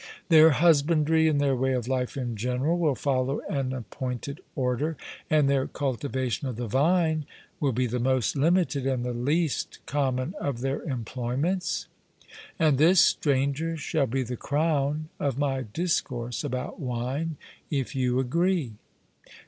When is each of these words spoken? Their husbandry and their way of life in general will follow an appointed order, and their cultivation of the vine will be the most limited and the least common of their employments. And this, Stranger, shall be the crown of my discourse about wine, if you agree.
Their 0.29 0.49
husbandry 0.49 1.27
and 1.27 1.39
their 1.39 1.55
way 1.55 1.73
of 1.73 1.87
life 1.87 2.17
in 2.17 2.35
general 2.35 2.79
will 2.79 2.95
follow 2.95 3.39
an 3.41 3.71
appointed 3.71 4.41
order, 4.55 4.97
and 5.29 5.47
their 5.47 5.67
cultivation 5.67 6.47
of 6.47 6.55
the 6.55 6.65
vine 6.65 7.27
will 7.59 7.71
be 7.71 7.85
the 7.85 7.99
most 7.99 8.35
limited 8.35 8.87
and 8.87 9.05
the 9.05 9.13
least 9.13 9.77
common 9.85 10.33
of 10.39 10.61
their 10.61 10.81
employments. 10.81 11.85
And 12.57 12.79
this, 12.79 12.99
Stranger, 12.99 13.77
shall 13.77 14.07
be 14.07 14.23
the 14.23 14.35
crown 14.37 15.09
of 15.19 15.37
my 15.37 15.61
discourse 15.71 16.43
about 16.43 16.79
wine, 16.79 17.37
if 17.69 17.95
you 17.95 18.17
agree. 18.19 18.73